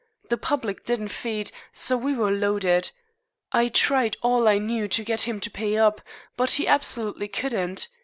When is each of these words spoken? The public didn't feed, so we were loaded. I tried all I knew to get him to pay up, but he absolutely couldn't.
The 0.29 0.35
public 0.37 0.83
didn't 0.83 1.09
feed, 1.09 1.51
so 1.73 1.95
we 1.95 2.15
were 2.15 2.31
loaded. 2.31 2.89
I 3.51 3.67
tried 3.67 4.17
all 4.23 4.47
I 4.47 4.57
knew 4.57 4.87
to 4.87 5.03
get 5.03 5.27
him 5.27 5.39
to 5.41 5.51
pay 5.51 5.77
up, 5.77 6.01
but 6.35 6.49
he 6.49 6.67
absolutely 6.67 7.27
couldn't. 7.27 7.87